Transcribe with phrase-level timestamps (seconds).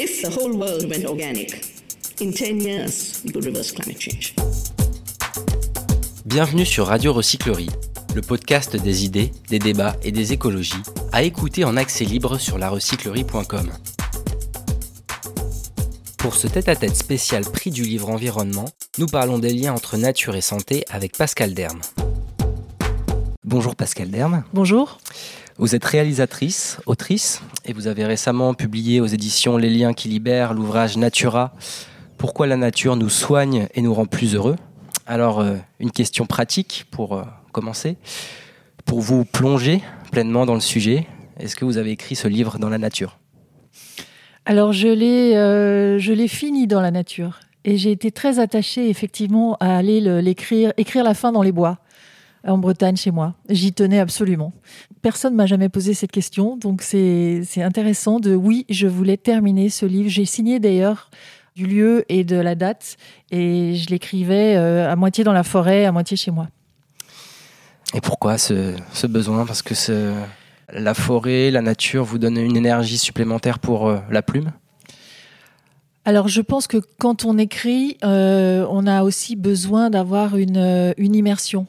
[0.00, 1.60] If the whole world went organic,
[2.20, 4.32] in 10 years, we could reverse climate change.
[6.24, 7.70] Bienvenue sur Radio Recyclerie,
[8.14, 12.58] le podcast des idées, des débats et des écologies, à écouter en accès libre sur
[12.58, 13.72] larecyclerie.com.
[16.18, 18.68] Pour ce tête-à-tête spécial prix du livre environnement,
[18.98, 21.80] nous parlons des liens entre nature et santé avec Pascal Derme.
[23.42, 24.44] Bonjour Pascal Derme.
[24.52, 24.98] Bonjour.
[25.60, 30.54] Vous êtes réalisatrice, autrice, et vous avez récemment publié aux éditions Les liens qui libèrent
[30.54, 31.52] l'ouvrage Natura,
[32.16, 34.54] Pourquoi la nature nous soigne et nous rend plus heureux?
[35.04, 37.96] Alors, euh, une question pratique pour euh, commencer.
[38.84, 41.08] Pour vous plonger pleinement dans le sujet,
[41.40, 43.18] est-ce que vous avez écrit ce livre dans la nature?
[44.46, 47.40] Alors, je l'ai, euh, je l'ai fini dans la nature.
[47.64, 51.78] Et j'ai été très attachée, effectivement, à aller l'écrire, écrire la fin dans les bois
[52.46, 53.34] en Bretagne chez moi.
[53.48, 54.52] J'y tenais absolument.
[55.02, 59.86] Personne m'a jamais posé cette question, donc c'est intéressant de oui, je voulais terminer ce
[59.86, 60.08] livre.
[60.08, 61.10] J'ai signé d'ailleurs
[61.58, 62.96] du lieu et de la date
[63.32, 66.46] et je l'écrivais euh, à moitié dans la forêt, à moitié chez moi.
[67.94, 69.44] Et pourquoi ce, besoin?
[69.44, 69.74] Parce que
[70.72, 74.52] la forêt, la nature vous donne une énergie supplémentaire pour euh, la plume?
[76.04, 81.14] Alors je pense que quand on écrit, euh, on a aussi besoin d'avoir une, une
[81.14, 81.66] immersion.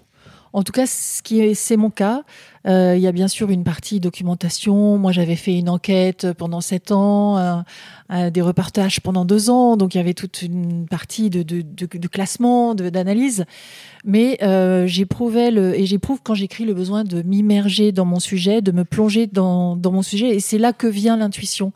[0.54, 2.24] En tout cas, c'est mon cas.
[2.68, 4.98] Euh, il y a bien sûr une partie documentation.
[4.98, 7.64] Moi, j'avais fait une enquête pendant sept ans,
[8.10, 9.78] des reportages pendant deux ans.
[9.78, 13.46] Donc, il y avait toute une partie de, de, classement, d'analyse.
[14.06, 18.72] Mais euh, j'éprouvais et j'éprouve quand j'écris le besoin de m'immerger dans mon sujet, de
[18.72, 20.36] me plonger dans mon sujet.
[20.36, 21.74] Et c'est là que vient l'intuition.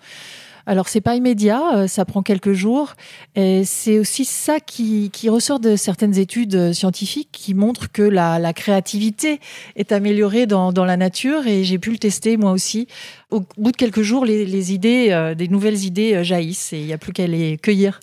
[0.65, 2.93] Alors c'est pas immédiat, euh, ça prend quelques jours.
[3.35, 8.53] Et c'est aussi ça qui, ressort de certaines études euh, scientifiques qui montrent que la,
[8.53, 9.39] créativité
[9.75, 12.87] est améliorée dans, la nature et j'ai pu le tester moi aussi.
[13.29, 16.93] Au bout de quelques jours, les, idées, euh, des nouvelles idées jaillissent et il n'y
[16.93, 17.99] a plus qu'à les cueillir.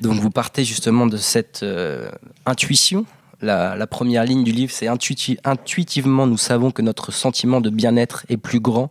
[0.00, 1.64] Donc vous partez justement de cette
[2.46, 3.04] intuition
[3.40, 8.24] la, la, première ligne du livre, c'est intuitivement, nous savons que notre sentiment de bien-être
[8.28, 8.90] est plus grand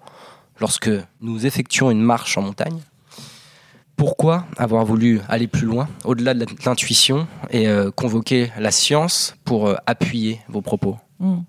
[0.60, 0.90] lorsque
[1.22, 2.82] nous effectuons une marche en montagne
[4.02, 9.68] pourquoi avoir voulu aller plus loin, au-delà de l'intuition, et euh, convoquer la science pour
[9.68, 10.98] euh, appuyer vos propos?
[11.20, 11.42] Hmm.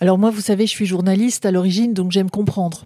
[0.00, 2.84] Alors moi, vous savez, je suis journaliste à l'origine, donc j'aime comprendre.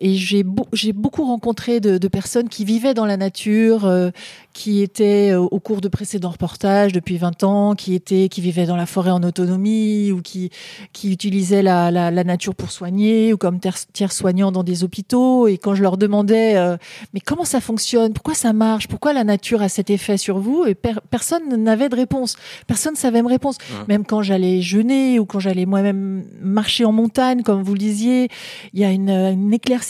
[0.00, 0.44] Et j'ai
[0.92, 4.10] beaucoup rencontré de, personnes qui vivaient dans la nature, euh,
[4.52, 8.64] qui étaient euh, au cours de précédents reportages depuis 20 ans, qui étaient, qui vivaient
[8.64, 10.50] dans la forêt en autonomie ou qui,
[10.92, 13.58] qui utilisaient la, la, la nature pour soigner ou comme
[13.92, 15.48] tiers soignants dans des hôpitaux.
[15.48, 16.76] Et quand je leur demandais, euh,
[17.12, 20.64] mais comment ça fonctionne, pourquoi ça marche, pourquoi la nature a cet effet sur vous,
[20.64, 22.36] et personne n'avait de réponse.
[22.68, 23.56] Personne ne savait me répondre.
[23.88, 28.28] Même quand j'allais jeûner ou quand j'allais moi-même marcher en montagne, comme vous le disiez,
[28.72, 29.87] il y a une, une éclaircie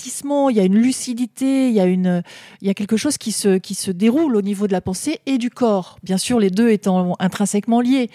[0.51, 2.23] il y a une lucidité, il y a, une,
[2.61, 5.21] il y a quelque chose qui se, qui se déroule au niveau de la pensée
[5.27, 5.99] et du corps.
[6.03, 8.11] Bien sûr, les deux étant intrinsèquement liés.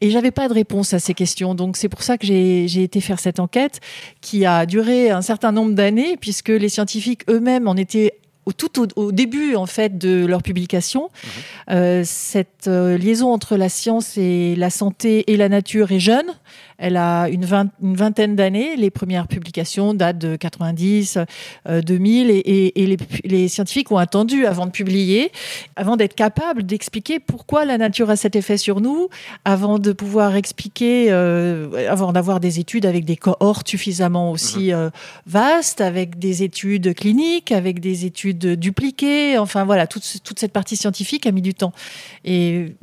[0.00, 1.54] Et j'avais pas de réponse à ces questions.
[1.54, 3.80] Donc c'est pour ça que j'ai été faire cette enquête
[4.20, 8.12] qui a duré un certain nombre d'années puisque les scientifiques eux-mêmes en étaient
[8.46, 11.10] au, tout au, début en fait de leur publication.
[11.10, 11.28] Mmh.
[11.72, 16.26] Euh, cette euh, liaison entre la science et la santé et la nature est jeune.
[16.78, 17.46] Elle a une,
[17.80, 18.76] vingtaine d'années.
[18.76, 21.18] Les premières publications datent de 90,
[21.68, 25.32] 2000, euh, et, les, scientifiques ont attendu avant de publier,
[25.76, 29.08] avant d'être capables d'expliquer pourquoi la nature a cet effet sur nous,
[29.44, 34.74] avant de pouvoir expliquer, euh, avant d'avoir des études avec des cohortes suffisamment aussi mhm.
[34.74, 34.90] euh,
[35.26, 39.38] vastes, avec des études cliniques, avec des études dupliquées.
[39.38, 41.72] Enfin voilà, toute, cette partie scientifique a mis du temps.
[42.24, 42.74] Et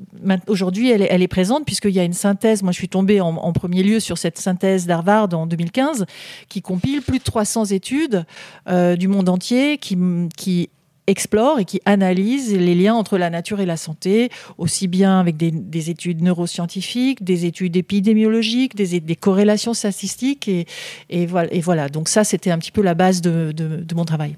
[0.48, 2.64] aujourd'hui, elle, est présente puisqu'il y a une synthèse.
[2.64, 6.06] Moi, je suis tombée en, en premier lieu sur cette synthèse d'Harvard en 2015,
[6.50, 8.26] qui compile plus de 300 études
[8.68, 9.98] euh, du monde entier qui,
[10.36, 10.70] qui
[11.08, 15.38] explore et qui analyse les liens entre la nature et la santé, aussi bien avec
[15.38, 20.50] des, études neuroscientifiques, des études épidémiologiques, des, des corrélations statistiques.
[20.50, 20.66] Et,
[21.10, 24.36] et, voilà, donc ça, c'était un petit peu la base de, de, mon travail.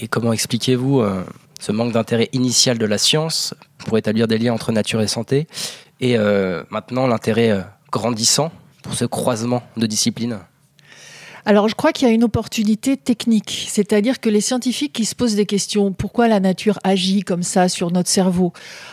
[0.00, 1.22] Et comment expliquez-vous euh,
[1.60, 5.46] ce manque d'intérêt initial de la science pour établir des liens entre nature et santé
[6.00, 8.52] et euh, maintenant l'intérêt grandissant
[8.82, 10.38] pour ce croisement de disciplines
[11.44, 15.14] alors, je crois qu'il y a une opportunité technique, c'est-à-dire que les scientifiques qui se
[15.14, 18.52] posent des questions, pourquoi la nature agit comme ça sur notre cerveau?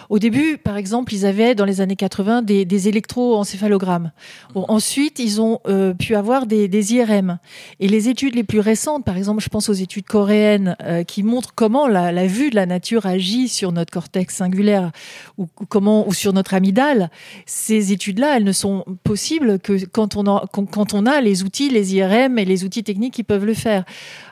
[0.09, 4.11] Au début, par exemple, ils avaient dans les années 80 des, électroencéphalogrammes.
[4.55, 7.39] Ensuite, ils ont euh, pu avoir des, IRM.
[7.79, 11.23] Et les études les plus récentes, par exemple, je pense aux études coréennes euh, qui
[11.23, 14.91] montrent comment la, vue de la nature agit sur notre cortex singulaire
[15.37, 17.09] ou, comment ou sur notre amygdale.
[17.45, 22.45] Ces études-là, elles ne sont possibles que quand on a les outils, les IRM et
[22.45, 23.83] les outils techniques qui peuvent le faire.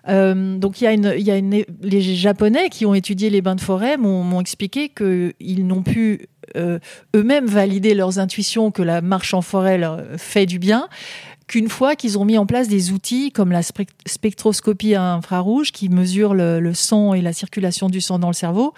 [0.08, 1.42] Euh, donc il y a
[1.82, 6.80] les Japonais qui ont étudié les bains de forêt m'ont expliqué qu'ils n'ont pu euh,
[7.16, 9.80] eux-mêmes valider leurs intuitions que la marche en forêt
[10.18, 10.88] fait du bien
[11.48, 16.34] qu'une fois qu'ils ont mis en place des outils comme la spectroscopie infrarouge qui mesure
[16.34, 18.74] le, sang et la circulation du sang dans le cerveau,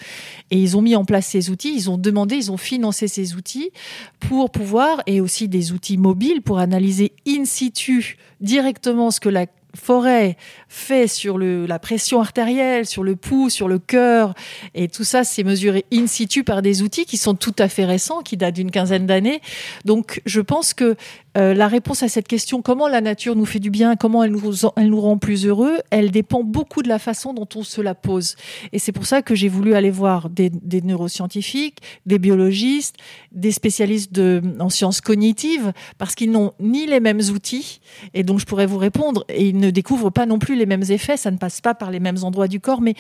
[0.52, 3.36] et ils ont mis en place ces outils, ils ont demandé, ils ont financé ces
[3.36, 3.72] outils
[4.20, 9.46] pour pouvoir, et aussi des outils mobiles pour analyser in situ directement ce que la
[9.78, 10.38] forêt
[10.68, 14.34] fait sur la pression artérielle, sur le pouls, sur le cœur,
[14.74, 17.86] et tout ça, c'est mesuré in situ par des outils qui sont tout à fait
[17.86, 19.42] récents, qui datent d'une quinzaine d'années.
[19.86, 20.96] Donc, je pense que
[21.38, 24.32] euh, la réponse à cette question, comment la nature nous fait du bien, comment elle
[24.32, 24.42] nous,
[24.76, 27.96] elle nous rend plus heureux, elle dépend beaucoup de la façon dont on se la
[27.96, 28.36] pose.
[28.74, 30.52] Et c'est pour ça que j'ai voulu aller voir des,
[30.84, 32.96] neuroscientifiques, des biologistes,
[33.32, 37.82] des spécialistes de, en sciences cognitives, parce qu'ils n'ont ni les mêmes outils,
[38.14, 40.86] et donc je pourrais vous répondre, et ils ne découvrent pas non plus les mêmes
[40.90, 42.96] effets, ça ne passe pas par les mêmes endroits du corps, mais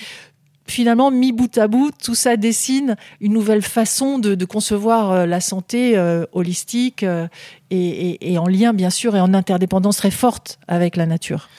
[0.67, 5.41] finalement, mis bout à bout, tout ça dessine une nouvelle façon de, concevoir euh, la
[5.41, 7.27] santé euh, holistique euh,
[7.69, 11.49] et, en lien, bien sûr, et en interdépendance très forte avec la nature.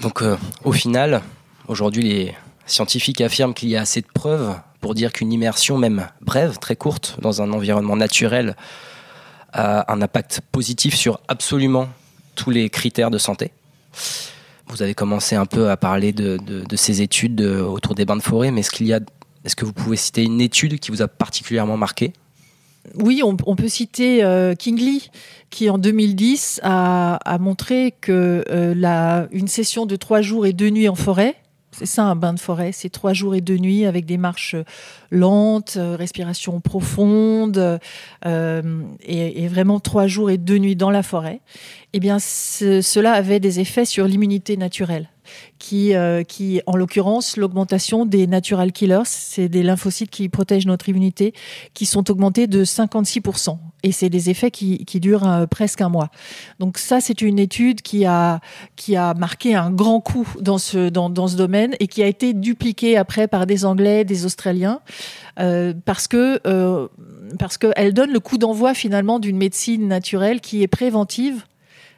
[0.00, 0.22] Donc,
[0.64, 1.22] au final,
[1.68, 2.34] aujourd'hui, les
[2.66, 6.74] scientifiques affirment qu'il y a assez de preuves pour dire qu'une immersion, même brève, très
[6.74, 8.56] courte, dans un environnement naturel,
[9.52, 11.88] a un impact positif sur absolument
[12.34, 13.52] tous les critères de santé.
[14.68, 16.38] Vous avez commencé un peu à parler de,
[16.76, 19.00] ces études autour des bains de forêt, mais est-ce qu'il y a,
[19.44, 22.12] est-ce que vous pouvez citer une étude qui vous a particulièrement marqué?
[22.94, 25.10] Oui, on, peut citer euh, King Lee,
[25.50, 30.94] qui en 2010 a, montré que euh, session de trois jours et deux nuits en
[30.94, 31.34] forêt,
[31.76, 34.56] c'est ça un bain de forêt, c'est trois jours et deux nuits avec des marches
[35.10, 37.80] lentes, euh, respiration profonde,
[38.24, 41.40] et, vraiment trois jours et deux nuits dans la forêt.
[41.92, 45.08] Eh bien, cela avait des effets sur l'immunité naturelle,
[45.58, 50.88] qui, euh, qui en l'occurrence, l'augmentation des natural killers, c'est des lymphocytes qui protègent notre
[50.88, 51.32] immunité,
[51.74, 53.58] qui sont augmentés de 56%.
[53.82, 56.10] Et c'est des effets qui, durent euh, presque un mois.
[56.58, 58.40] Donc ça, c'est une étude qui a,
[58.76, 62.06] qui a marqué un grand coup dans ce, dans, dans ce domaine et qui a
[62.06, 64.80] été dupliquée après par des Anglais, des Australiens,
[65.38, 66.40] euh, parce que
[67.38, 71.44] parce qu'elle donne le coup d'envoi finalement d'une médecine naturelle qui est préventive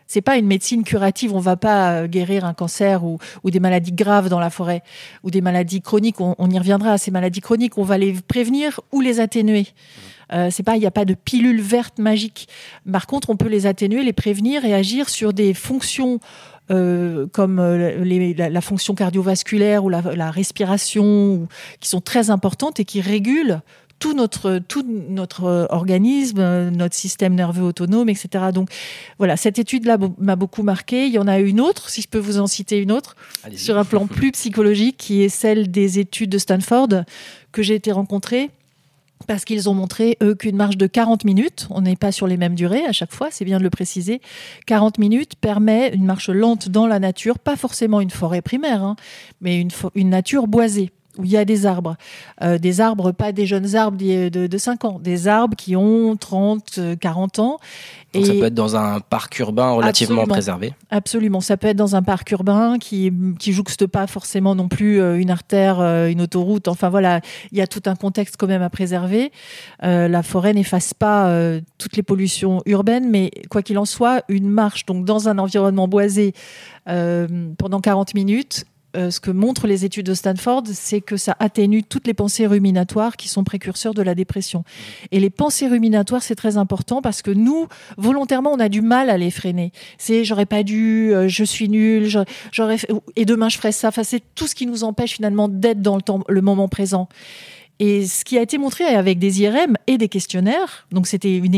[0.06, 1.34] c'est pas une médecine curative.
[1.34, 4.82] On va pas euh, guérir un cancer ou, des maladies graves dans la forêt
[5.22, 6.20] ou des maladies chroniques.
[6.20, 7.78] On, y reviendra à ces maladies chroniques.
[7.78, 9.66] On va les prévenir ou les atténuer.
[10.32, 12.48] Euh, c'est pas, il n'y a pas de pilule verte magique.
[12.90, 16.20] Par contre, on peut les atténuer, les prévenir et agir sur des fonctions
[16.70, 21.46] euh, comme la, fonction cardiovasculaire ou la respiration,
[21.78, 23.60] qui sont très importantes et qui régulent
[23.98, 28.46] tout notre, tout notre organisme, notre système nerveux autonome, etc.
[28.52, 28.70] Donc
[29.18, 31.06] voilà, cette étude-là m'a beaucoup marqué.
[31.06, 33.16] Il y en a une autre, si je peux vous en citer une autre,
[33.54, 36.88] sur un plan plus psychologique, qui est celle des études de Stanford
[37.52, 38.50] que j'ai été rencontrée
[39.26, 42.36] parce qu'ils ont montré, eux, qu'une marche de 40 minutes, on n'est pas sur les
[42.36, 44.20] mêmes durées à chaque fois, c'est bien de le préciser,
[44.66, 48.96] 40 minutes permet une marche lente dans la nature, pas forcément une forêt primaire, hein,
[49.40, 51.96] mais une, une nature boisée où il y a des arbres.
[52.42, 56.16] Euh, des arbres, pas des jeunes arbres de, de, 5 ans, des arbres qui ont
[56.16, 57.58] 30, 40 ans.
[58.14, 61.96] Et ça peut être dans un parc urbain relativement préservé Absolument, ça peut être dans
[61.96, 66.22] un parc urbain qui, qui jouxte pas forcément non plus euh, une artère, euh, une
[66.22, 66.68] autoroute.
[66.68, 67.20] Enfin voilà,
[67.52, 69.32] il y a tout un contexte quand même à préserver.
[69.82, 71.30] la forêt n'efface pas
[71.78, 75.88] toutes les pollutions urbaines, mais quoi qu'il en soit, une marche donc dans un environnement
[75.88, 76.32] boisé
[76.86, 78.64] pendant 40 minutes
[78.96, 82.46] euh, ce que montrent les études de Stanford, c'est que ça atténue toutes les pensées
[82.46, 84.64] ruminatoires qui sont précurseurs de la dépression.
[85.12, 89.10] Et les pensées ruminatoires, c'est très important parce que nous, volontairement, on a du mal
[89.10, 89.72] à les freiner.
[89.98, 92.08] C'est j'aurais pas dû, euh, je suis nul,
[92.52, 92.76] j'aurais
[93.16, 93.88] et demain je ferai ça.
[93.88, 97.08] Enfin, c'est tout ce qui nous empêche finalement d'être dans le, temps, le moment présent.
[97.78, 101.54] Et ce qui a été montré avec des IRM et des questionnaires, donc c'était une,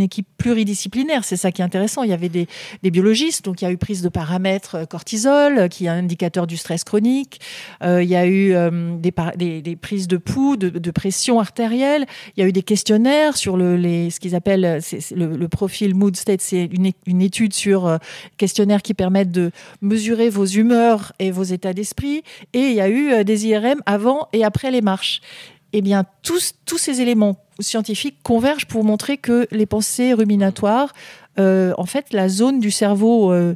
[0.00, 2.02] équipe pluridisciplinaire, c'est ça qui est intéressant.
[2.02, 2.48] Il y avait des,
[2.82, 5.98] biologistes, donc il y a eu prise de paramètres euh, cortisol, euh, qui est un
[5.98, 7.40] indicateur du stress chronique.
[7.84, 8.52] Euh, il y a eu
[8.98, 12.06] des, prises de pouls, de, pression artérielle.
[12.36, 14.80] Il y a eu des questionnaires sur le, les, ce qu'ils appellent
[15.12, 16.40] le, profil mood state.
[16.40, 16.68] C'est
[17.06, 17.98] une, étude sur
[18.38, 22.22] questionnaires qui permettent de mesurer vos humeurs et vos états d'esprit.
[22.54, 25.20] Et il y a eu des IRM avant et après les marches
[25.72, 30.92] eh bien, tous, tous ces éléments scientifiques convergent pour montrer que les pensées ruminatoires,
[31.38, 33.54] euh, en fait, la zone du cerveau euh,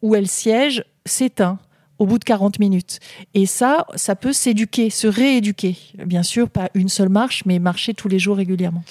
[0.00, 1.58] où elles siègent s'éteint
[1.98, 2.98] au bout de 40 minutes.
[3.34, 5.76] Et ça, ça peut s'éduquer, se rééduquer.
[6.04, 8.82] Bien sûr, pas une seule marche, mais marcher tous les jours régulièrement.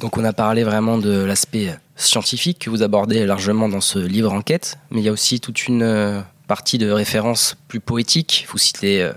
[0.00, 4.32] Donc on a parlé vraiment de l'aspect scientifique que vous abordez largement dans ce livre
[4.32, 8.46] enquête, mais il y a aussi toute une euh, partie de références plus poétiques.
[8.50, 9.10] Vous citez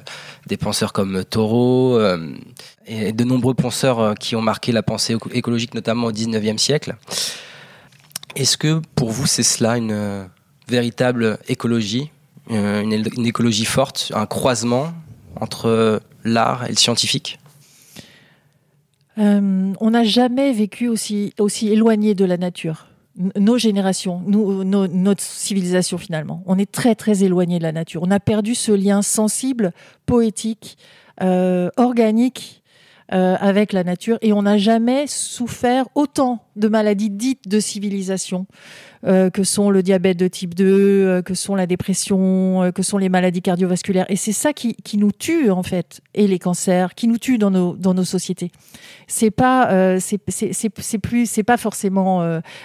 [0.48, 2.00] des penseurs comme Thoreau
[2.86, 6.96] et de nombreux penseurs qui ont marqué la pensée écologique, notamment au 19e siècle.
[8.36, 10.28] Est-ce que pour vous c'est cela une
[10.68, 12.12] véritable écologie,
[12.50, 14.94] une, une écologie forte, un croisement
[15.40, 17.40] entre l'art et le scientifique?
[19.18, 22.88] Euh, on n'a jamais vécu aussi, aussi éloigné de la nature.
[23.36, 28.02] nos générations, notre civilisation finalement, on est très très éloigné de la nature.
[28.04, 29.74] On a perdu ce lien sensible,
[30.06, 30.78] poétique,
[31.22, 32.61] euh, organique euh,
[33.12, 38.48] avec la nature et on n'a jamais souffert autant de maladies dites de civilisation
[39.04, 42.84] euh, que sont le diabète de type 2, euh, que sont la dépression, euh, que
[42.84, 44.06] sont les maladies cardiovasculaires.
[44.10, 47.40] Et c'est ça qui, qui, nous tue en fait, et les cancers, qui nous tue
[47.40, 48.52] dans nos, dans nos sociétés.
[49.08, 52.24] C'est pas, c'est plus, c'est pas forcément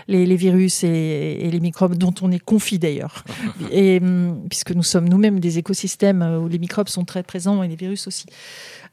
[0.09, 3.25] les, les, virus et, et, les microbes dont on est confit d'ailleurs,
[3.73, 7.69] et hum, puisque nous sommes nous-mêmes des écosystèmes où les microbes sont très présents et
[7.69, 8.26] les virus aussi.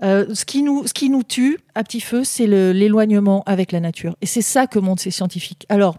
[0.02, 4.16] Ce, qui nous, ce qui nous tue à petit feu, c'est l'éloignement avec la nature.
[4.22, 5.66] Et c'est ça que montrent ces scientifiques.
[5.70, 5.98] Alors,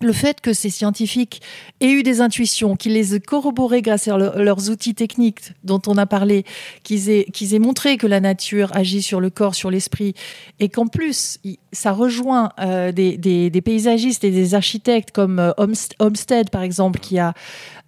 [0.00, 1.42] le fait que ces scientifiques
[1.80, 5.96] aient eu des intuitions, qu'ils les aient corroborées grâce à leurs outils techniques dont on
[5.96, 6.44] a parlé,
[6.84, 10.14] qu'ils aient, qu'ils aient montré que la nature agit sur le corps, sur l'esprit,
[10.60, 11.40] et qu'en plus,
[11.72, 15.52] ça rejoint euh, des, paysagistes et des architectes comme euh,
[15.98, 17.34] Homestead, par exemple, qui a,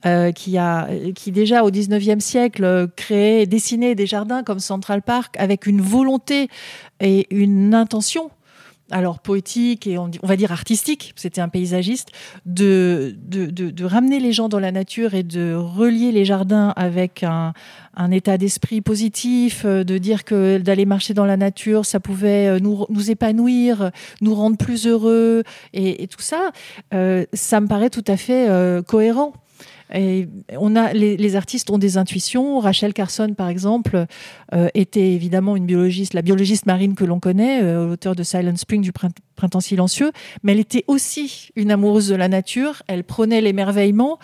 [0.04, 5.36] euh, qui a, qui déjà au 19e siècle créé, dessiné des jardins comme Central Park
[5.38, 6.48] avec une volonté
[7.00, 8.30] et une intention
[8.90, 12.10] alors poétique et on, va dire artistique, c'était un paysagiste,
[12.46, 17.52] de, de, ramener les gens dans la nature et de relier les jardins avec un,
[18.12, 22.58] état d'esprit positif, euh, de dire que d'aller marcher dans la nature, ça pouvait euh,
[22.58, 25.42] nous, nous épanouir, nous rendre plus heureux,
[25.74, 26.50] et, tout ça,
[26.94, 28.48] euh, ça me paraît tout à fait
[28.86, 29.32] cohérent.
[29.94, 32.60] Et on a, les, artistes ont des intuitions.
[32.60, 34.06] Rachel Carson, par exemple,
[34.54, 38.56] euh, était évidemment une biologiste, la biologiste marine que l'on connaît, euh, l'auteur de Silent
[38.56, 42.82] Spring du Printemps silencieux, mais elle était aussi une amoureuse de la nature.
[42.86, 44.18] Elle prenait l'émerveillement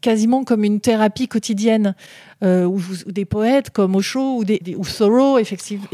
[0.00, 1.94] quasiment comme une thérapie quotidienne,
[2.42, 5.86] euh, ou, des poètes comme Osho ou, des, ou Thoreau, effectivement.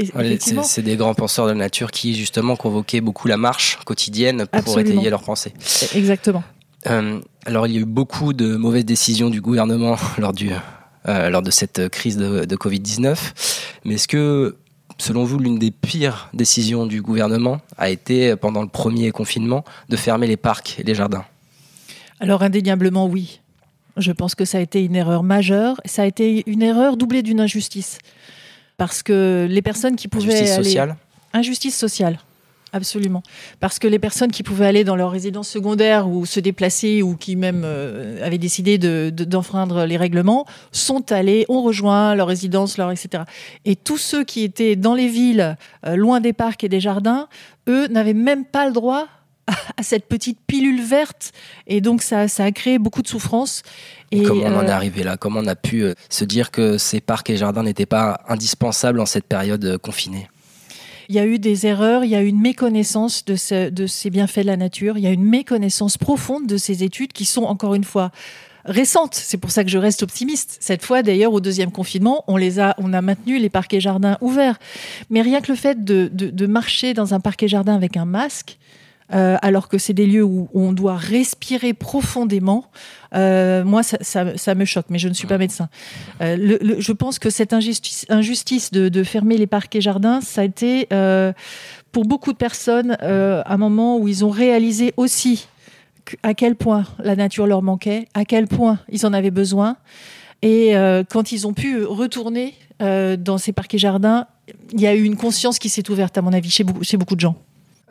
[0.62, 4.78] c'est des grands penseurs de la nature qui justement convoquaient beaucoup la marche quotidienne pour
[4.78, 5.52] étayer leurs pensées.
[5.94, 6.44] Exactement.
[6.88, 10.50] Euh, alors, il y a eu beaucoup de mauvaises décisions du gouvernement lors, du,
[11.08, 13.16] euh, lors de cette crise de, de Covid-19.
[13.84, 14.56] Mais est-ce que,
[14.98, 19.96] selon vous, l'une des pires décisions du gouvernement a été, pendant le premier confinement, de
[19.96, 21.24] fermer les parcs et les jardins?
[22.20, 23.40] Alors, indéniablement, oui.
[23.96, 25.80] Je pense que ça a été une erreur majeure.
[25.84, 27.98] Ça a été une erreur doublée d'une injustice.
[28.76, 30.34] Parce que les personnes qui pouvaient.
[30.34, 30.96] Injustice sociale?
[31.34, 32.18] Injustice sociale.
[32.74, 33.22] Absolument.
[33.60, 37.16] Parce que les personnes qui pouvaient aller dans leur résidence secondaire ou se déplacer ou
[37.16, 42.90] qui même euh, avaient décidé d'enfreindre les règlements sont allés, ont rejoint leur résidence, leur
[42.90, 43.24] etc.
[43.66, 47.28] Et tous ceux qui étaient dans les villes, euh, loin des parcs et des jardins,
[47.68, 49.06] eux n'avaient même pas le droit
[49.76, 51.32] à cette petite pilule verte.
[51.66, 53.62] Et donc, ça, ça a créé beaucoup de souffrance.
[54.12, 55.18] Et comment on en est euh, arrivé là?
[55.18, 59.06] Comment on a pu se dire que ces parcs et jardins n'étaient pas indispensables en
[59.06, 60.28] cette période confinée?
[61.08, 64.40] Il y a eu des erreurs, il y a eu une méconnaissance de, ces bienfaits
[64.40, 67.74] de la nature, il y a une méconnaissance profonde de ces études qui sont encore
[67.74, 68.10] une fois
[68.64, 69.14] récentes.
[69.14, 70.58] C'est pour ça que je reste optimiste.
[70.60, 73.80] Cette fois, d'ailleurs, au deuxième confinement, on les a, on a maintenu les parcs et
[73.80, 74.58] jardins ouverts.
[75.10, 78.58] Mais rien que le fait de marcher dans un parc et jardin avec un masque,
[79.14, 82.64] euh, alors que c'est des lieux où on doit respirer profondément.
[83.14, 85.68] Euh, moi, ça, me choque, mais je ne suis pas médecin.
[86.22, 90.44] Euh, je pense que cette injustice, injustice de, fermer les parcs et jardins, ça a
[90.44, 90.88] été
[91.90, 95.48] pour beaucoup de personnes un moment où ils ont réalisé aussi
[96.22, 99.76] à quel point la nature leur manquait, à quel point ils en avaient besoin.
[100.40, 100.72] Et
[101.10, 104.26] quand ils ont pu retourner dans ces parcs et jardins,
[104.72, 107.20] il y a eu une conscience qui s'est ouverte, à mon avis, chez beaucoup de
[107.20, 107.36] gens.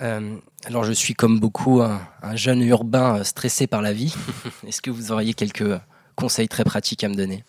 [0.01, 2.01] Euh, alors je suis comme beaucoup un,
[2.33, 4.13] jeune urbain euh, stressé par la vie.
[4.67, 5.79] Est-ce que vous auriez quelques
[6.15, 7.43] conseils très pratiques à me donner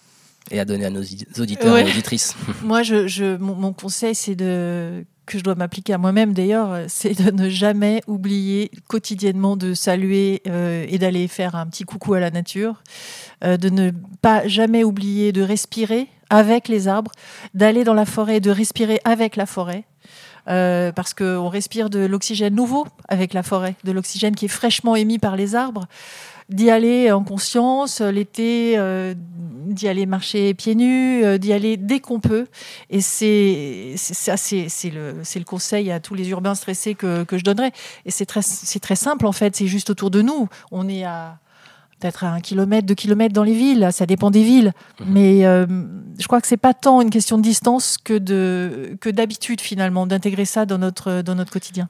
[0.50, 1.02] et à donner à nos
[1.38, 2.36] auditeurs et auditrices?
[2.62, 7.14] Moi, je, mon, conseil, c'est de que je dois m'appliquer à moi-même d'ailleurs, euh, c'est
[7.14, 12.30] de ne jamais oublier quotidiennement de saluer et d'aller faire un petit coucou à la
[12.30, 12.82] nature,
[13.42, 17.12] de ne pas jamais oublier de respirer avec les arbres,
[17.54, 19.84] d'aller dans la forêt et de respirer avec la forêt.
[20.48, 24.96] Euh, parce qu'on respire de l'oxygène nouveau avec la forêt, de l'oxygène qui est fraîchement
[24.96, 25.86] émis par les arbres
[26.48, 32.00] d'y aller en conscience, l'été, euh, d'y aller marcher pieds nus, euh, d'y aller dès
[32.00, 32.46] qu'on peut.
[32.90, 37.44] Et c'est ça, c'est le, le conseil à tous les urbains stressés que, que je
[37.44, 37.72] donnerais.
[38.04, 38.42] Et c'est très,
[38.80, 40.48] très simple en fait, c'est juste autour de nous.
[40.70, 41.38] On est à
[42.02, 44.72] peut-être à un kilomètre, deux kilomètres dans les villes, ça dépend des villes.
[45.00, 45.04] Mmh.
[45.06, 45.66] Mais euh,
[46.18, 50.06] je crois que c'est pas tant une question de distance que de que d'habitude finalement
[50.06, 51.88] d'intégrer ça dans notre dans notre quotidien.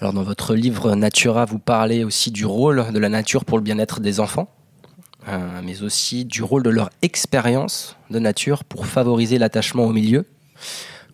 [0.00, 3.64] Alors dans votre livre Natura, vous parlez aussi du rôle de la nature pour le
[3.64, 4.48] bien-être des enfants,
[5.28, 10.26] euh, mais aussi du rôle de leur expérience de nature pour favoriser l'attachement au milieu.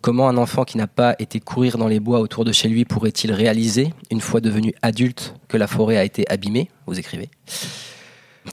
[0.01, 2.85] Comment un enfant qui n'a pas été courir dans les bois autour de chez lui
[2.85, 7.29] pourrait-il réaliser, une fois devenu adulte, que la forêt a été abîmée Vous écrivez?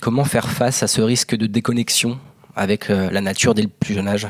[0.01, 2.19] Comment faire face à ce risque de déconnexion
[2.57, 4.29] avec euh, la nature dès le plus jeune âge?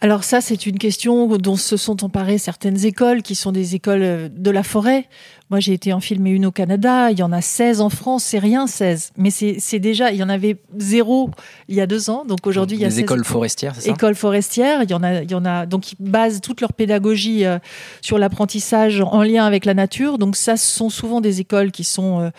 [0.00, 4.02] Alors ça, c'est une question dont se sont emparées certaines écoles, qui sont des écoles
[4.02, 5.08] euh, de la forêt.
[5.50, 7.10] Moi, j'ai été en filmer une au Canada.
[7.10, 8.22] Il y en a 16 en France.
[8.22, 9.12] C'est rien, 16.
[9.16, 11.30] Mais c'est déjà, il y en avait zéro
[11.68, 12.24] il y a deux ans.
[12.26, 13.90] Donc aujourd'hui, il y a des écoles forestières, c'est ça?
[13.90, 14.82] Écoles forestières.
[14.82, 15.64] Il y en a, il y en a.
[15.64, 17.58] Donc ils basent toute leur pédagogie euh,
[18.02, 20.18] sur l'apprentissage en lien avec la nature.
[20.18, 22.30] Donc ça, ce sont souvent des écoles qui sont euh,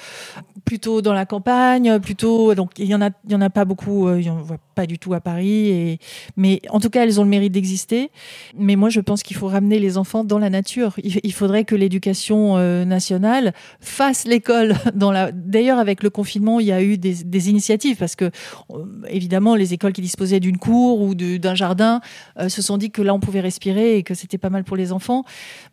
[0.66, 2.56] plutôt dans la campagne, plutôt.
[2.56, 4.14] Donc il y en a, il y en a pas beaucoup.
[4.16, 5.70] il y en voit pas du tout à Paris.
[5.70, 6.00] Et,
[6.38, 8.12] mais en tout cas, elles ont le mérite d'exister.
[8.58, 10.96] Mais moi, je pense qu'il faut ramener les enfants dans la nature.
[11.04, 14.76] Il, faudrait que l'éducation nationale fasse l'école.
[14.96, 15.32] Dans la...
[15.32, 19.74] D'ailleurs, avec le confinement, il y a eu des, initiatives parce que, euh, évidemment, les
[19.74, 22.02] écoles qui disposaient d'une cour ou d'un jardin
[22.40, 24.78] euh, se sont dit que là, on pouvait respirer et que c'était pas mal pour
[24.78, 25.24] les enfants.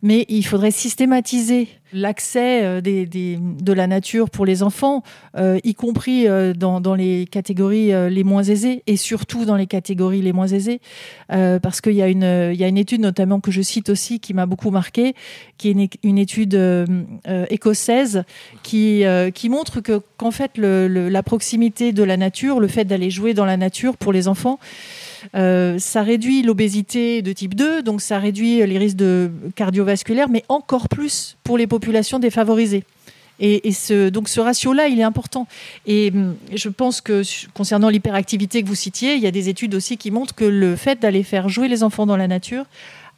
[0.01, 5.03] Mais il faudrait systématiser l'accès euh, de la nature pour les enfants,
[5.37, 10.21] euh, y compris euh, dans, les catégories les moins aisées et surtout dans les catégories
[10.21, 10.79] les moins aisées,
[11.27, 15.13] parce qu'il y, a une, étude notamment que je cite aussi qui m'a beaucoup marqué,
[15.57, 16.59] qui est une, étude
[17.49, 18.23] écossaise
[18.63, 19.03] qui,
[19.49, 23.57] montre que qu'en fait la proximité de la nature, le fait d'aller jouer dans la
[23.57, 24.59] nature pour les enfants,
[25.35, 28.97] euh, ça réduit l'obésité de type 2, donc ça réduit les risques
[29.55, 32.83] cardiovasculaires, mais encore plus pour les populations défavorisées.
[33.39, 33.61] Et,
[34.11, 35.47] donc ce ratio-là, il est important.
[35.85, 37.21] Et hum, je pense que
[37.53, 40.75] concernant l'hyperactivité que vous citiez, il y a des études aussi qui montrent que le
[40.75, 42.65] fait d'aller faire jouer les enfants dans la nature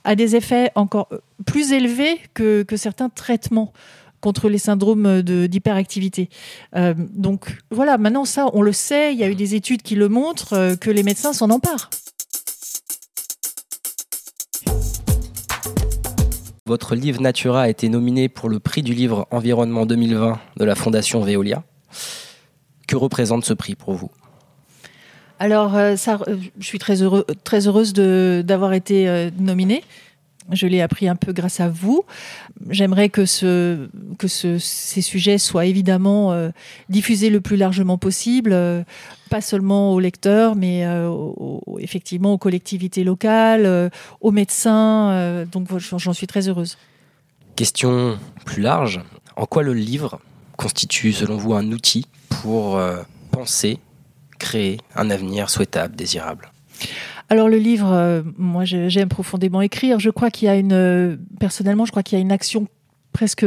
[0.04, 3.72] a des effets encore euh, plus élevés que certains traitements
[4.22, 6.30] contre les syndromes d'hyperactivité.
[6.76, 9.96] Euh, donc voilà, maintenant ça, on le sait, il y a eu des études qui
[9.96, 11.90] le montrent, euh, que les médecins s'en emparent.
[16.66, 20.76] Votre livre Natura a été nominé pour le prix du livre Environnement 2020 de la
[20.76, 21.64] Fondation Veolia.
[22.88, 24.12] Que représente ce prix pour vous?
[25.40, 26.20] Alors, euh, ça,
[26.60, 29.84] je suis très, heureux, très heureuse d'avoir été nominée.
[30.52, 32.04] Je l'ai appris un peu grâce à vous.
[32.70, 36.50] J'aimerais que, ce, que ce, ces sujets soient évidemment euh,
[36.90, 38.84] diffusés le plus largement possible, euh,
[39.30, 41.24] pas seulement aux lecteurs, mais euh,
[41.80, 45.46] effectivement aux collectivités locales, aux médecins.
[45.52, 46.78] donc j'en suis très heureuse.
[47.56, 49.02] Question plus large,
[49.36, 50.20] en quoi le livre
[50.58, 52.82] constitue selon vous un outil pour
[53.32, 53.78] penser,
[54.40, 56.52] créer un avenir souhaitable, désirable?
[57.30, 60.00] Alors le livre, euh, moi j'aime profondément écrire.
[60.00, 62.68] Je crois qu'il y a une, euh, personnellement, je crois qu'il y a une action
[63.14, 63.46] presque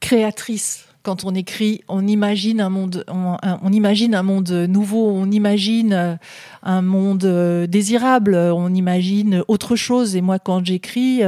[0.00, 1.82] créatrice quand on écrit.
[1.86, 6.16] On imagine un monde, on, imagine un monde nouveau, on imagine euh,
[6.64, 7.24] un monde
[7.68, 10.16] désirable, on imagine autre chose.
[10.16, 11.22] Et moi, quand j'écris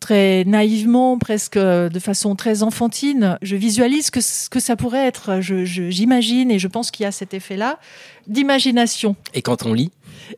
[0.00, 3.38] très naïvement, presque de façon très enfantine.
[3.42, 5.40] Je visualise que, ce que ça pourrait être.
[5.40, 7.78] J'imagine et je pense qu'il y a cet effet-là
[8.28, 9.16] d'imagination.
[9.34, 9.90] Et quand on lit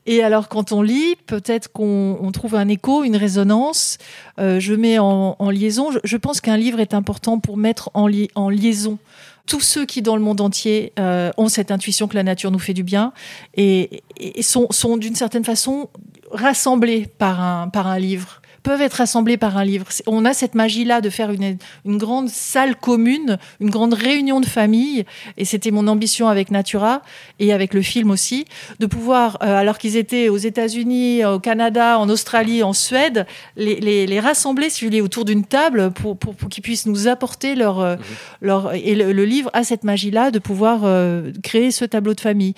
[0.07, 3.99] et alors, quand on lit, peut-être qu'on trouve un écho, une résonance.
[4.38, 5.91] Euh, je mets en, liaison.
[6.05, 8.99] Je, pense qu'un livre est important pour mettre en, en liaison
[9.47, 12.59] tous ceux qui, dans le monde entier, euh, ont cette intuition que la nature nous
[12.59, 13.12] fait du bien
[13.57, 14.03] et,
[14.43, 15.88] sont, sont d'une certaine façon
[16.31, 19.87] rassemblés par un, par un livre peuvent être rassemblés par un livre.
[20.07, 24.47] On a cette magie-là de faire une, une, grande salle commune, une grande réunion de
[24.47, 25.05] famille,
[25.37, 27.03] et c'était mon ambition avec Natura
[27.38, 28.47] et avec le film aussi,
[28.79, 33.81] de pouvoir, euh, alors qu'ils étaient aux États-Unis, au Canada, en Australie, en Suède, les,
[33.81, 37.09] les, les rassembler, si vous voulez, autour d'une table pour, pour, pour qu'ils puissent nous
[37.09, 38.03] apporter leur, euh, mhm.
[38.40, 42.55] leur et le, livre a cette magie-là de pouvoir euh, créer ce tableau de famille.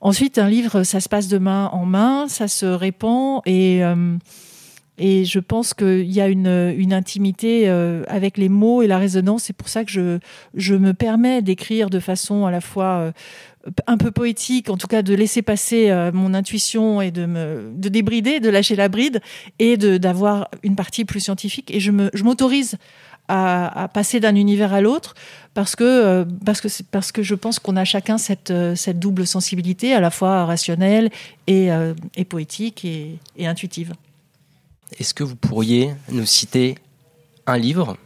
[0.00, 3.82] Ensuite, un livre, ça se passe de main en main, ça se répand et
[4.98, 9.44] et je pense qu'il y a une, intimité euh, avec les mots et la résonance.
[9.44, 10.20] C'est pour ça que
[10.54, 13.12] je, me permets d'écrire de façon à la fois euh,
[13.86, 18.38] un peu poétique, en tout cas de laisser passer euh, mon intuition et de débrider,
[18.38, 19.20] de lâcher la bride
[19.58, 21.70] et d'avoir une partie plus scientifique.
[21.70, 22.76] Et je m'autorise
[23.28, 25.14] à, passer d'un univers à l'autre
[25.54, 26.26] parce que
[26.90, 28.52] parce que je pense qu'on a chacun cette
[28.98, 31.08] double sensibilité à la fois rationnelle
[31.46, 31.70] et,
[32.28, 33.94] poétique et intuitive.
[34.98, 36.76] Est-ce que vous pourriez nous citer
[37.46, 37.96] un livre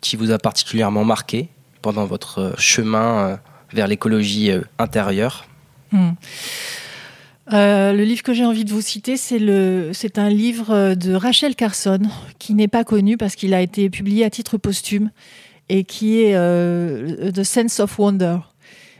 [0.00, 1.48] qui vous a particulièrement marqué
[1.80, 3.38] pendant votre chemin
[3.72, 5.46] vers l'écologie intérieure?
[5.92, 6.12] Hmm.
[7.52, 12.00] Euh, le livre que j'ai envie de vous citer, c'est un livre de Rachel Carson
[12.38, 15.10] qui n'est pas connu parce qu'il a été publié à titre posthume
[15.68, 18.38] et qui est euh, The Sense of Wonder.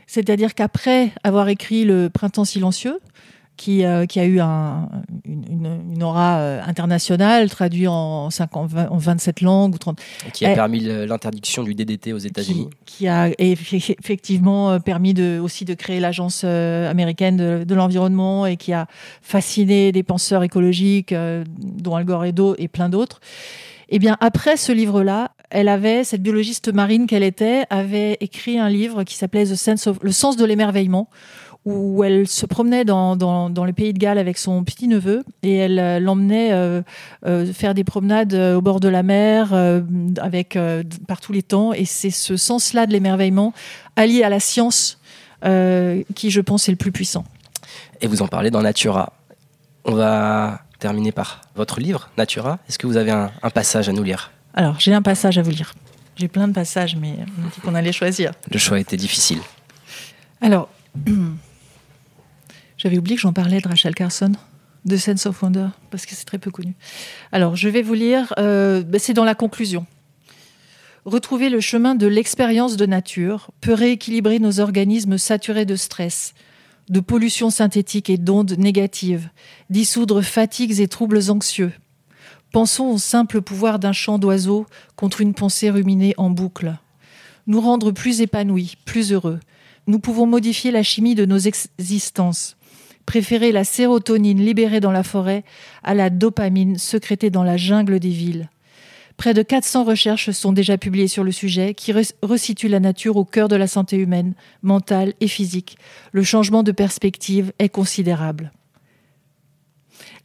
[0.07, 2.99] C'est-à-dire qu'après avoir écrit Le Printemps silencieux,
[3.57, 4.89] qui, euh, qui a eu un,
[5.25, 9.99] une, une, aura euh, internationale, traduit en, 50, en 27 langues ou 30.
[10.27, 12.69] Et qui a et, permis l'interdiction du DDT aux États-Unis.
[12.85, 18.45] Qui, qui, a effectivement euh, permis de, aussi de créer l'Agence américaine de, de l'environnement
[18.45, 18.87] et qui a
[19.21, 23.19] fasciné des penseurs écologiques, dont Al Gore et, et plein d'autres.
[23.89, 28.67] Eh bien, après ce livre-là, elle avait, cette biologiste marine qu'elle était, avait écrit un
[28.67, 31.09] livre qui s'appelait The Sense of, Le sens de l'émerveillement,
[31.65, 35.23] où elle se promenait dans, dans, dans, le pays de Galles avec son petit neveu
[35.43, 36.81] et elle euh, l'emmenait euh,
[37.25, 39.81] euh, faire des promenades au bord de la mer euh,
[40.21, 43.53] avec euh, par tous les temps et c'est ce sens-là de l'émerveillement
[43.95, 44.99] allié à la science
[46.15, 47.25] qui je pense est le plus puissant.
[47.99, 49.11] Et vous en parlez dans Natura.
[49.83, 52.59] On va terminer par votre livre Natura.
[52.69, 54.31] Est-ce que vous avez un, un passage à nous lire?
[54.53, 55.73] Alors j'ai un passage à vous lire.
[56.15, 58.31] J'ai plein de passages mais on dit qu'on allait choisir.
[58.51, 59.39] Le choix était difficile.
[60.39, 60.69] Alors
[62.83, 64.33] J'avais oublié que j'en parlais de Rachel Carson,
[64.83, 66.75] de Sense of Wonder, parce que c'est très peu connu.
[67.31, 69.85] Alors, je vais vous lire, euh, c'est dans la conclusion.
[71.05, 76.33] Retrouver le chemin de l'expérience de nature peut rééquilibrer nos organismes saturés de stress,
[76.89, 79.29] de pollution synthétique et d'ondes négatives,
[79.69, 81.71] dissoudre fatigues et troubles anxieux.
[82.51, 84.65] Pensons au simple pouvoir d'un chant d'oiseau
[84.97, 86.75] contre une pensée ruminée en boucle.
[87.47, 89.39] Nous rendre plus épanouis, plus heureux.
[89.87, 92.57] Nous pouvons modifier la chimie de nos existences
[93.05, 95.43] préférer la sérotonine libérée dans la forêt
[95.83, 98.49] à la dopamine sécrétée dans la jungle des villes.
[99.17, 103.25] Près de 400 recherches sont déjà publiées sur le sujet qui resituent la nature au
[103.25, 105.77] cœur de la santé humaine, mentale et physique.
[106.11, 108.51] Le changement de perspective est considérable.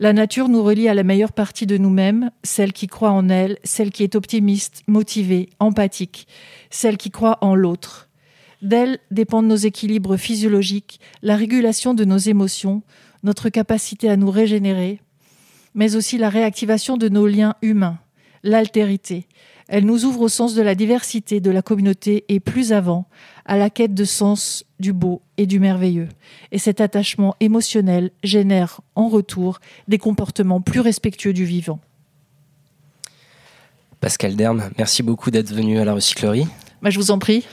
[0.00, 3.58] La nature nous relie à la meilleure partie de nous-mêmes, celle qui croit en elle,
[3.64, 6.28] celle qui est optimiste, motivée, empathique,
[6.70, 8.07] celle qui croit en l'autre.
[8.62, 12.82] D'elle dépendent nos équilibres physiologiques, la régulation de nos émotions,
[13.22, 15.00] notre capacité à nous régénérer,
[15.74, 17.98] mais aussi la réactivation de nos liens humains,
[18.42, 19.26] l'altérité.
[19.68, 23.06] Elle nous ouvre au sens de la diversité de la communauté et plus avant,
[23.44, 26.08] à la quête de sens du beau et du merveilleux.
[26.52, 31.80] Et cet attachement émotionnel génère en retour des comportements plus respectueux du vivant.
[34.00, 36.46] Pascal Derme, merci beaucoup d'être venu à la recyclerie.
[36.82, 37.44] Bah, je vous en prie.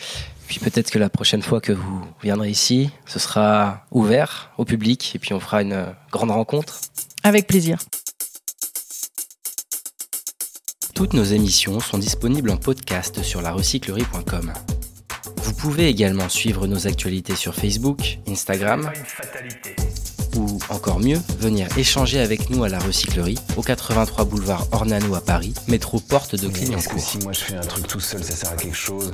[0.47, 5.13] Puis peut-être que la prochaine fois que vous viendrez ici, ce sera ouvert au public
[5.15, 6.79] et puis on fera une grande rencontre.
[7.23, 7.79] Avec plaisir.
[10.93, 14.53] Toutes nos émissions sont disponibles en podcast sur larecyclerie.com.
[15.37, 18.91] Vous pouvez également suivre nos actualités sur Facebook, Instagram
[20.37, 25.21] ou encore mieux, venir échanger avec nous à la recyclerie au 83 boulevard Ornano à
[25.21, 26.99] Paris, métro porte de Clignancourt.
[26.99, 29.11] Si moi je fais un truc tout seul, ça sert à quelque chose?